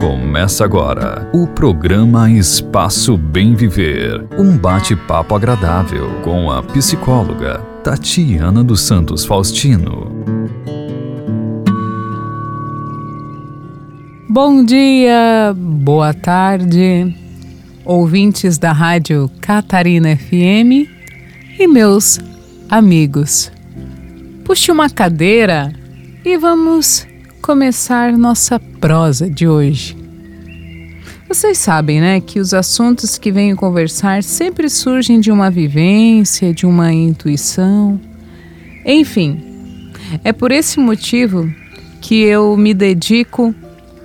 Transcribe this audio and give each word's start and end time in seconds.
Começa 0.00 0.64
agora 0.64 1.28
o 1.30 1.46
programa 1.46 2.30
Espaço 2.30 3.18
Bem 3.18 3.54
Viver. 3.54 4.26
Um 4.38 4.56
bate-papo 4.56 5.34
agradável 5.34 6.22
com 6.22 6.50
a 6.50 6.62
psicóloga 6.62 7.58
Tatiana 7.84 8.64
dos 8.64 8.80
Santos 8.80 9.26
Faustino. 9.26 10.10
Bom 14.26 14.64
dia, 14.64 15.54
boa 15.54 16.14
tarde, 16.14 17.14
ouvintes 17.84 18.56
da 18.56 18.72
Rádio 18.72 19.30
Catarina 19.42 20.16
FM 20.16 20.88
e 21.58 21.66
meus 21.66 22.18
amigos. 22.70 23.52
Puxe 24.46 24.72
uma 24.72 24.88
cadeira 24.88 25.70
e 26.24 26.38
vamos 26.38 27.09
começar 27.40 28.16
nossa 28.16 28.60
prosa 28.60 29.28
de 29.28 29.48
hoje. 29.48 29.96
Vocês 31.26 31.58
sabem, 31.58 32.00
né, 32.00 32.20
que 32.20 32.38
os 32.38 32.52
assuntos 32.52 33.16
que 33.16 33.32
venho 33.32 33.56
conversar 33.56 34.22
sempre 34.22 34.68
surgem 34.68 35.20
de 35.20 35.30
uma 35.30 35.50
vivência, 35.50 36.52
de 36.52 36.66
uma 36.66 36.92
intuição. 36.92 38.00
Enfim, 38.84 39.90
é 40.22 40.32
por 40.32 40.52
esse 40.52 40.78
motivo 40.78 41.50
que 42.00 42.22
eu 42.22 42.56
me 42.56 42.74
dedico 42.74 43.54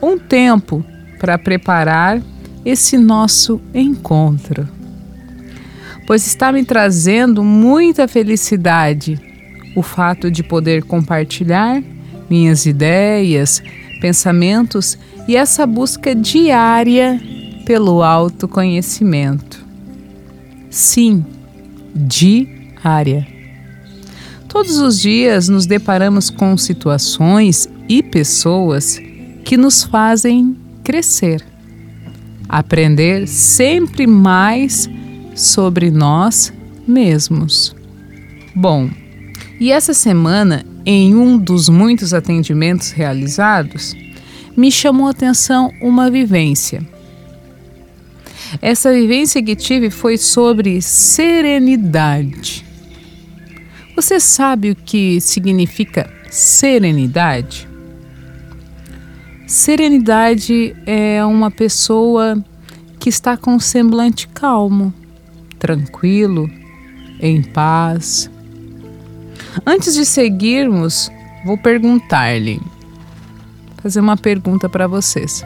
um 0.02 0.17
tempo 0.17 0.85
para 1.20 1.38
preparar 1.38 2.21
esse 2.63 2.98
nosso 2.98 3.59
encontro. 3.73 4.67
Pois 6.07 6.26
está 6.26 6.52
me 6.52 6.63
trazendo 6.63 7.43
muita 7.43 8.07
felicidade 8.07 9.20
o 9.76 9.81
fato 9.81 10.29
de 10.29 10.43
poder 10.43 10.84
compartilhar 10.84 11.81
minhas 12.29 12.65
ideias, 12.65 13.61
pensamentos 14.02 14.97
e 15.27 15.35
essa 15.35 15.65
busca 15.65 16.13
diária 16.13 17.20
pelo 17.65 18.04
autoconhecimento. 18.04 19.65
Sim, 20.70 21.26
diária. 21.95 23.27
Todos 24.48 24.77
os 24.77 24.99
dias 24.99 25.49
nos 25.49 25.65
deparamos 25.65 26.29
com 26.29 26.55
situações 26.57 27.67
e 27.90 28.01
pessoas 28.01 28.99
que 29.43 29.57
nos 29.57 29.84
fazem 29.84 30.55
crescer, 30.84 31.43
aprender 32.48 33.27
sempre 33.27 34.07
mais 34.07 34.89
sobre 35.35 35.91
nós 35.91 36.54
mesmos. 36.87 37.76
Bom, 38.55 38.89
e 39.60 39.71
essa 39.71 39.93
semana, 39.93 40.65
em 40.86 41.16
um 41.16 41.38
dos 41.38 41.68
muitos 41.68 42.14
atendimentos 42.14 42.91
realizados, 42.91 43.96
me 44.55 44.72
chamou 44.72 45.08
a 45.08 45.12
atenção 45.12 45.72
uma 45.82 46.10
vivência. 46.12 46.82
Essa 48.62 48.94
vivência 48.94 49.41
que 49.41 49.56
tive 49.56 49.90
foi 49.90 50.18
sobre 50.18 50.82
serenidade. 50.82 52.63
Você 53.96 54.20
sabe 54.20 54.72
o 54.72 54.76
que 54.76 55.20
significa 55.20 56.10
serenidade? 56.30 57.68
Serenidade 59.48 60.76
é 60.86 61.24
uma 61.26 61.50
pessoa 61.50 62.44
que 63.00 63.10
está 63.10 63.38
com 63.38 63.56
um 63.56 63.60
semblante 63.60 64.28
calmo, 64.28 64.94
tranquilo, 65.59 66.50
em 67.19 67.41
paz, 67.41 68.30
Antes 69.66 69.94
de 69.94 70.06
seguirmos, 70.06 71.12
vou 71.46 71.58
perguntar-lhe, 71.58 72.62
fazer 73.81 74.00
uma 74.00 74.18
pergunta 74.18 74.68
para 74.68 74.88
vocês. 74.88 75.44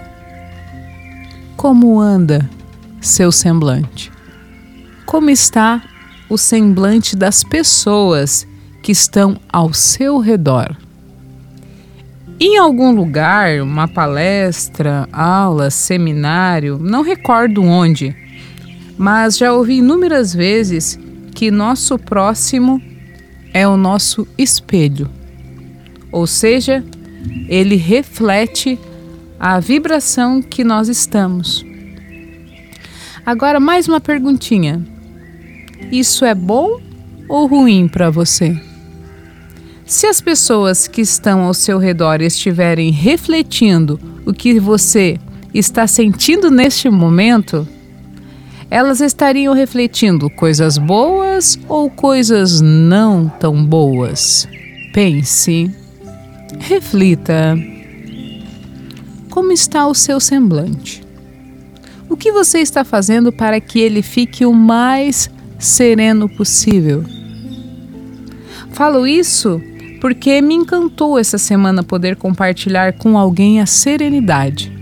Como 1.56 2.00
anda 2.00 2.50
seu 3.02 3.32
semblante? 3.32 4.12
Como 5.06 5.30
está 5.30 5.84
o 6.30 6.38
semblante 6.38 7.16
das 7.16 7.44
pessoas 7.44 8.48
que 8.82 8.92
estão 8.92 9.38
ao 9.52 9.74
seu 9.74 10.20
redor? 10.20 10.76
Em 12.40 12.58
algum 12.58 12.92
lugar, 12.92 13.62
uma 13.62 13.86
palestra, 13.86 15.10
aula, 15.12 15.70
seminário, 15.70 16.78
não 16.80 17.02
recordo 17.02 17.62
onde, 17.62 18.16
mas 18.98 19.38
já 19.38 19.52
ouvi 19.52 19.80
inúmeras 19.80 20.34
vezes 20.34 20.98
que 21.36 21.52
nosso 21.52 22.00
próximo 22.00 22.82
é 23.54 23.68
o 23.68 23.78
nosso 23.78 24.28
espelho, 24.38 25.10
ou 26.12 26.26
seja, 26.28 26.84
ele 27.48 27.76
reflete 27.76 28.80
a 29.40 29.60
vibração 29.60 30.42
que 30.42 30.64
nós 30.64 30.88
estamos. 30.88 31.66
Agora, 33.26 33.60
mais 33.60 33.88
uma 33.88 34.00
perguntinha: 34.00 34.82
isso 35.92 36.26
é 36.26 36.36
bom 36.36 36.80
ou 37.28 37.48
ruim 37.48 37.88
para 37.88 38.10
você? 38.10 38.60
Se 39.86 40.06
as 40.06 40.22
pessoas 40.22 40.88
que 40.88 41.02
estão 41.02 41.42
ao 41.42 41.54
seu 41.54 41.80
redor 41.80 42.22
estiverem 42.22 42.92
refletindo 42.92 44.00
o 44.26 44.34
que 44.34 44.60
você 44.60 45.20
está 45.54 45.88
sentindo 45.88 46.52
neste 46.52 46.90
momento, 46.90 47.68
elas 48.70 49.02
estariam 49.02 49.54
refletindo 49.54 50.30
coisas 50.30 50.78
boas 50.78 51.60
ou 51.68 51.90
coisas 51.90 52.62
não 52.62 53.28
tão 53.28 53.64
boas? 53.64 54.48
Pense, 54.94 55.72
reflita. 56.60 57.58
Como 59.30 59.52
está 59.52 59.88
o 59.88 59.96
seu 59.96 60.20
semblante? 60.20 61.04
O 62.08 62.16
que 62.16 62.32
você 62.32 62.60
está 62.60 62.84
fazendo 62.84 63.32
para 63.32 63.60
que 63.60 63.80
ele 63.80 64.02
fique 64.02 64.46
o 64.46 64.54
mais 64.54 65.30
sereno 65.58 66.30
possível? 66.30 67.04
Falo 68.72 69.08
isso 69.08 69.62
porque 70.00 70.42
me 70.42 70.54
encantou 70.54 71.20
essa 71.20 71.38
semana 71.38 71.84
poder 71.84 72.16
compartilhar 72.16 72.94
com 72.94 73.18
alguém 73.18 73.60
a 73.60 73.66
serenidade 73.66 74.79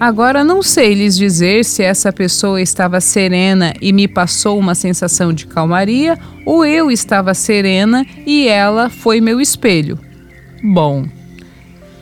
Agora 0.00 0.42
não 0.42 0.62
sei 0.62 0.94
lhes 0.94 1.14
dizer 1.14 1.62
se 1.62 1.82
essa 1.82 2.10
pessoa 2.10 2.62
estava 2.62 3.02
serena 3.02 3.74
e 3.82 3.92
me 3.92 4.08
passou 4.08 4.58
uma 4.58 4.74
sensação 4.74 5.30
de 5.30 5.46
calmaria 5.46 6.18
ou 6.46 6.64
eu 6.64 6.90
estava 6.90 7.34
serena 7.34 8.06
e 8.26 8.48
ela 8.48 8.88
foi 8.88 9.20
meu 9.20 9.42
espelho. 9.42 9.98
Bom, 10.62 11.06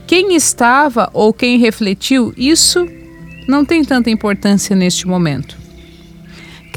quem 0.06 0.36
estava 0.36 1.10
ou 1.12 1.32
quem 1.32 1.59
refletiu, 1.59 2.32
isso 2.36 2.86
não 3.48 3.64
tem 3.64 3.84
tanta 3.84 4.09
importância 4.09 4.76
neste 4.76 5.04
momento 5.04 5.67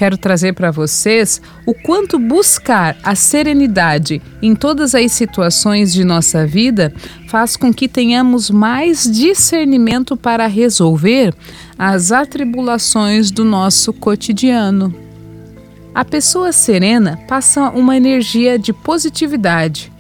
quero 0.02 0.18
trazer 0.18 0.54
para 0.54 0.72
vocês 0.72 1.40
o 1.64 1.76
quanto 1.76 2.18
buscar 2.18 2.98
a 3.04 3.14
serenidade 3.14 4.20
em 4.42 4.56
todas 4.56 4.96
as 4.96 5.12
situações 5.12 5.94
de 5.94 6.04
nossa 6.04 6.44
vida 6.48 6.92
faz 7.28 7.56
com 7.56 7.72
que 7.72 7.88
tenhamos 7.88 8.50
mais 8.50 9.04
discernimento 9.04 10.18
para 10.18 10.48
resolver 10.48 11.36
as 11.78 12.12
atribulações 12.12 13.30
do 13.30 13.46
nosso 13.46 13.94
cotidiano. 13.94 14.92
A 15.94 16.04
pessoa 16.04 16.52
serena 16.52 17.20
passa 17.28 17.70
uma 17.70 17.96
energia 17.96 18.58
de 18.58 18.74
positividade. 18.74 19.94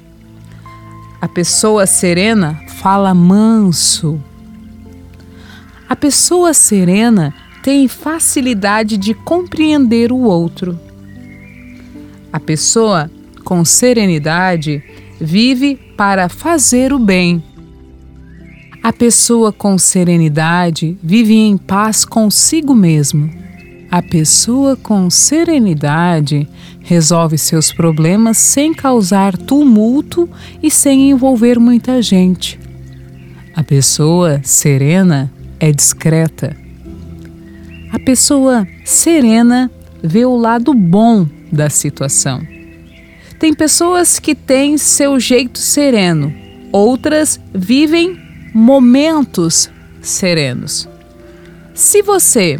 A 1.22 1.28
pessoa 1.28 1.86
serena 1.86 2.60
fala 2.80 3.14
manso. 3.14 4.20
A 5.88 5.96
pessoa 5.96 6.56
serena 6.56 7.32
tem 7.62 7.88
facilidade 7.88 8.98
de 8.98 9.14
compreender 9.14 10.12
o 10.12 10.20
outro. 10.20 10.80
A 12.32 12.40
pessoa 12.40 13.10
com 13.44 13.64
serenidade 13.66 14.84
vive 15.20 15.76
para 15.98 16.30
fazer 16.30 16.94
o 16.94 17.00
bem. 17.00 17.44
A 18.82 18.92
pessoa 18.92 19.52
com 19.52 19.78
serenidade 19.78 20.98
vive 21.04 21.36
em 21.36 21.58
paz 21.58 22.04
consigo 22.04 22.74
mesmo. 22.74 23.30
A 23.92 24.02
pessoa 24.02 24.76
com 24.76 25.10
serenidade 25.10 26.48
resolve 26.80 27.38
seus 27.38 27.72
problemas 27.72 28.38
sem 28.38 28.74
causar 28.74 29.38
tumulto 29.38 30.30
e 30.64 30.72
sem 30.72 31.12
envolver 31.12 31.60
muita 31.60 32.02
gente. 32.02 32.60
A 33.54 33.64
pessoa 33.64 34.40
serena 34.44 35.32
é 35.60 35.72
discreta. 35.72 36.56
Pessoa 38.06 38.68
serena 38.84 39.70
vê 40.02 40.26
o 40.26 40.36
lado 40.36 40.74
bom 40.74 41.28
da 41.52 41.70
situação. 41.70 42.42
Tem 43.40 43.54
pessoas 43.54 44.20
que 44.20 44.36
têm 44.36 44.78
seu 44.78 45.20
jeito 45.20 45.60
sereno, 45.60 46.34
outras 46.72 47.40
vivem 47.54 48.20
momentos 48.54 49.70
serenos. 50.02 50.88
Se 51.74 52.02
você 52.02 52.58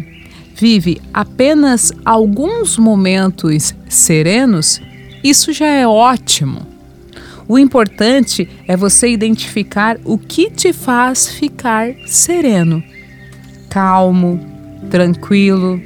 vive 0.54 1.00
apenas 1.12 1.92
alguns 2.04 2.78
momentos 2.78 3.74
serenos, 3.88 4.80
isso 5.22 5.52
já 5.52 5.66
é 5.66 5.86
ótimo. 5.86 6.66
O 7.48 7.58
importante 7.58 8.48
é 8.66 8.76
você 8.76 9.08
identificar 9.08 9.98
o 10.04 10.16
que 10.16 10.50
te 10.50 10.72
faz 10.72 11.28
ficar 11.28 11.94
sereno 12.06 12.82
calmo, 13.72 14.51
tranquilo 14.90 15.80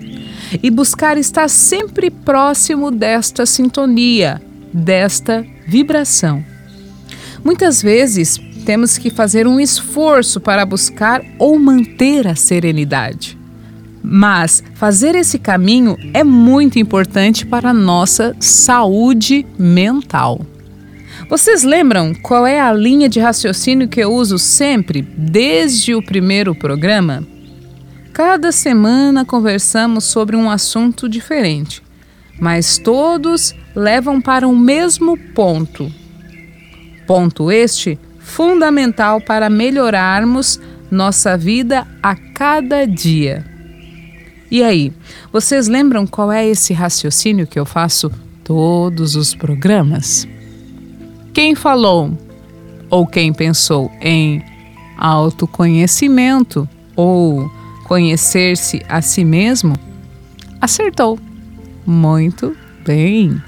e 0.63 0.71
buscar 0.71 1.17
estar 1.17 1.49
sempre 1.49 2.11
próximo 2.11 2.91
desta 2.91 3.45
sintonia, 3.45 4.41
desta 4.73 5.45
vibração. 5.67 6.45
Muitas 7.45 7.83
vezes 7.83 8.41
temos 8.65 8.99
que 8.99 9.11
fazer 9.11 9.47
um 9.47 9.61
esforço 9.61 10.41
para 10.41 10.67
buscar 10.67 11.23
ou 11.39 11.59
manter 11.59 12.27
a 12.27 12.35
serenidade. 12.35 13.39
Mas 14.03 14.63
fazer 14.75 15.15
esse 15.15 15.39
caminho 15.39 15.97
é 16.15 16.23
muito 16.23 16.79
importante 16.79 17.45
para 17.45 17.71
a 17.71 17.75
nossa 17.75 18.37
saúde 18.39 19.47
mental. 19.59 20.41
Vocês 21.29 21.65
lembram 21.65 22.15
qual 22.15 22.47
é 22.47 22.61
a 22.61 22.73
linha 22.73 23.09
de 23.09 23.19
raciocínio 23.19 23.89
que 23.89 24.01
eu 24.01 24.13
uso 24.13 24.39
sempre, 24.39 25.03
desde 25.03 25.95
o 25.95 26.03
primeiro 26.03 26.55
programa? 26.55 27.27
Cada 28.17 28.51
semana 28.51 29.27
conversamos 29.27 30.05
sobre 30.05 30.37
um 30.37 30.51
assunto 30.51 31.07
diferente, 31.07 31.83
mas 32.41 32.79
todos 32.79 33.55
levam 33.75 34.23
para 34.23 34.49
o 34.49 34.57
mesmo 34.57 35.19
ponto. 35.35 35.93
Ponto 37.07 37.53
este 37.53 37.99
fundamental 38.19 39.21
para 39.21 39.51
melhorarmos 39.51 40.59
nossa 40.91 41.37
vida 41.37 41.87
a 42.03 42.17
cada 42.17 42.87
dia. 42.87 43.45
E 44.51 44.63
aí, 44.63 44.95
vocês 45.31 45.69
lembram 45.69 46.07
qual 46.07 46.33
é 46.33 46.49
esse 46.49 46.73
raciocínio 46.73 47.47
que 47.47 47.61
eu 47.61 47.67
faço 47.67 48.11
todos 48.43 49.15
os 49.15 49.35
programas? 49.35 50.27
Quem 51.35 51.55
falou 51.55 52.17
ou 52.89 53.07
quem 53.07 53.31
pensou 53.35 53.93
em 54.01 54.43
autoconhecimento 54.97 56.67
ou 56.97 57.55
conhecer-se 57.87 58.83
a 58.89 59.01
si 59.01 59.25
mesmo, 59.25 59.77
acertou. 60.61 61.21
Muito 61.87 62.57
bem. 62.85 63.41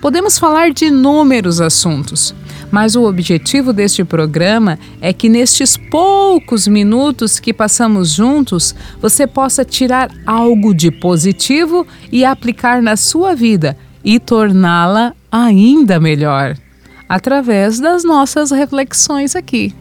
Podemos 0.00 0.36
falar 0.36 0.72
de 0.72 0.86
inúmeros 0.86 1.60
assuntos, 1.60 2.34
mas 2.72 2.96
o 2.96 3.04
objetivo 3.04 3.72
deste 3.72 4.02
programa 4.02 4.78
é 5.00 5.12
que 5.12 5.28
nestes 5.28 5.76
poucos 5.76 6.66
minutos 6.66 7.38
que 7.38 7.54
passamos 7.54 8.10
juntos, 8.10 8.74
você 9.00 9.28
possa 9.28 9.64
tirar 9.64 10.10
algo 10.26 10.74
de 10.74 10.90
positivo 10.90 11.86
e 12.10 12.24
aplicar 12.24 12.82
na 12.82 12.96
sua 12.96 13.32
vida 13.32 13.76
e 14.04 14.18
torná-la 14.18 15.14
ainda 15.30 16.00
melhor 16.00 16.56
através 17.08 17.78
das 17.78 18.04
nossas 18.04 18.50
reflexões 18.50 19.36
aqui. 19.36 19.72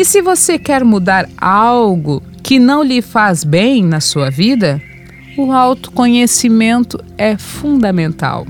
E 0.00 0.04
se 0.06 0.22
você 0.22 0.58
quer 0.58 0.82
mudar 0.82 1.28
algo 1.36 2.22
que 2.42 2.58
não 2.58 2.82
lhe 2.82 3.02
faz 3.02 3.44
bem 3.44 3.84
na 3.84 4.00
sua 4.00 4.30
vida, 4.30 4.80
o 5.36 5.52
autoconhecimento 5.52 6.98
é 7.18 7.36
fundamental. 7.36 8.46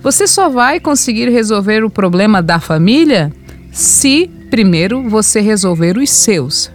Você 0.00 0.28
só 0.28 0.48
vai 0.48 0.78
conseguir 0.78 1.28
resolver 1.28 1.82
o 1.82 1.90
problema 1.90 2.40
da 2.40 2.60
família 2.60 3.32
se 3.72 4.30
primeiro 4.48 5.08
você 5.08 5.40
resolver 5.40 5.98
os 5.98 6.08
seus. 6.08 6.70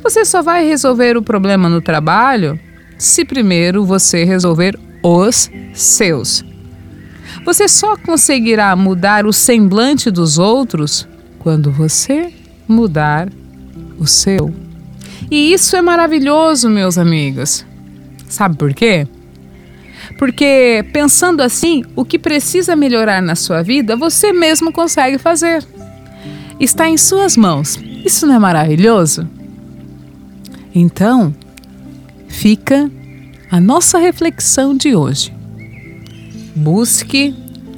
Você 0.00 0.24
só 0.24 0.40
vai 0.40 0.64
resolver 0.64 1.16
o 1.16 1.22
problema 1.22 1.68
no 1.68 1.82
trabalho 1.82 2.60
se 2.96 3.24
primeiro 3.24 3.84
você 3.84 4.22
resolver 4.22 4.78
os 5.02 5.50
seus. 5.74 6.44
Você 7.44 7.66
só 7.66 7.96
conseguirá 7.96 8.76
mudar 8.76 9.26
o 9.26 9.32
semblante 9.32 10.12
dos 10.12 10.38
outros 10.38 11.08
quando 11.40 11.72
você 11.72 12.37
mudar 12.68 13.28
o 13.98 14.06
seu. 14.06 14.54
E 15.30 15.52
isso 15.52 15.76
é 15.76 15.82
maravilhoso, 15.82 16.68
meus 16.68 16.96
amigos. 16.98 17.64
Sabe 18.28 18.56
por 18.56 18.72
quê? 18.74 19.06
Porque 20.18 20.84
pensando 20.92 21.42
assim, 21.42 21.84
o 21.96 22.04
que 22.04 22.18
precisa 22.18 22.76
melhorar 22.76 23.22
na 23.22 23.34
sua 23.34 23.62
vida, 23.62 23.96
você 23.96 24.32
mesmo 24.32 24.72
consegue 24.72 25.18
fazer. 25.18 25.64
Está 26.60 26.88
em 26.88 26.96
suas 26.96 27.36
mãos. 27.36 27.78
Isso 28.04 28.26
não 28.26 28.34
é 28.34 28.38
maravilhoso? 28.38 29.28
Então, 30.74 31.34
fica 32.28 32.90
a 33.50 33.60
nossa 33.60 33.98
reflexão 33.98 34.76
de 34.76 34.94
hoje. 34.94 35.32
Busque 36.54 37.34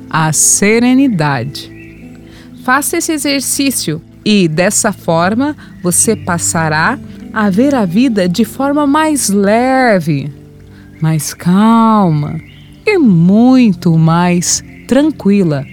a 0.09 0.33
serenidade. 0.33 1.71
Faça 2.65 2.97
esse 2.97 3.13
exercício 3.13 4.03
e 4.33 4.47
dessa 4.47 4.93
forma 4.93 5.57
você 5.83 6.15
passará 6.15 6.97
a 7.33 7.51
ver 7.51 7.75
a 7.75 7.85
vida 7.85 8.29
de 8.29 8.45
forma 8.45 8.87
mais 8.87 9.29
leve, 9.29 10.33
mais 11.01 11.35
calma 11.35 12.41
e 12.87 12.97
muito 12.97 13.99
mais 13.99 14.63
tranquila. 14.87 15.67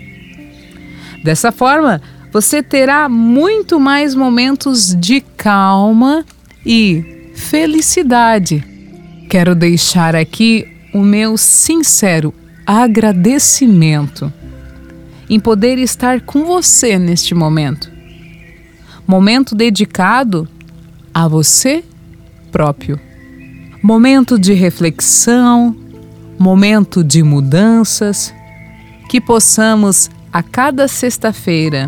Dessa 1.24 1.52
forma, 1.52 2.02
você 2.34 2.64
terá 2.64 3.08
muito 3.08 3.80
mais 3.80 4.16
momentos 4.16 4.96
de 4.96 5.22
calma 5.22 6.26
e 6.66 7.32
felicidade. 7.36 8.64
Quero 9.30 9.54
deixar 9.54 10.16
aqui 10.16 10.68
o 10.96 11.04
meu 11.04 11.38
sincero 11.38 12.34
agradecimento 12.66 14.34
em 15.30 15.40
poder 15.40 15.78
estar 15.78 16.22
com 16.22 16.44
você 16.44 16.98
neste 16.98 17.36
momento. 17.36 17.97
Momento 19.08 19.56
dedicado 19.56 20.48
a 21.14 21.30
você 21.30 21.82
próprio. 22.52 23.00
Momento 23.82 24.38
de 24.38 24.54
reflexão, 24.54 25.74
momento 26.38 27.04
de 27.04 27.24
mudanças, 27.24 28.34
que 29.08 29.22
possamos 29.22 30.10
a 30.32 30.44
cada 30.44 30.88
sexta-feira 30.90 31.88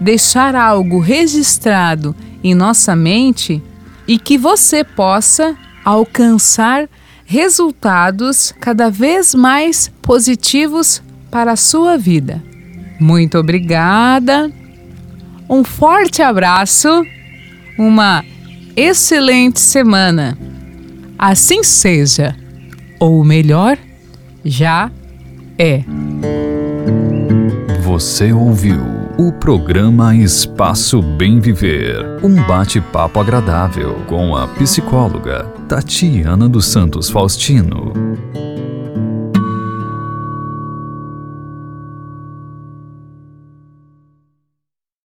deixar 0.00 0.56
algo 0.56 0.98
registrado 0.98 2.16
em 2.42 2.54
nossa 2.54 2.96
mente 2.96 3.62
e 4.08 4.18
que 4.18 4.38
você 4.38 4.82
possa 4.82 5.56
alcançar 5.84 6.88
resultados 7.24 8.52
cada 8.58 8.90
vez 8.90 9.34
mais 9.34 9.92
positivos 10.00 11.02
para 11.30 11.52
a 11.52 11.56
sua 11.56 11.96
vida. 11.96 12.42
Muito 12.98 13.38
obrigada, 13.38 14.50
um 15.52 15.62
forte 15.62 16.22
abraço, 16.22 16.88
uma 17.78 18.24
excelente 18.74 19.60
semana. 19.60 20.38
Assim 21.18 21.62
seja, 21.62 22.34
ou 22.98 23.22
melhor, 23.22 23.76
já 24.42 24.90
é. 25.58 25.84
Você 27.82 28.32
ouviu 28.32 28.80
o 29.18 29.30
programa 29.30 30.16
Espaço 30.16 31.02
Bem 31.02 31.38
Viver 31.38 32.18
um 32.24 32.42
bate-papo 32.46 33.20
agradável 33.20 33.96
com 34.08 34.34
a 34.34 34.48
psicóloga 34.48 35.44
Tatiana 35.68 36.48
dos 36.48 36.64
Santos 36.64 37.10
Faustino. 37.10 37.92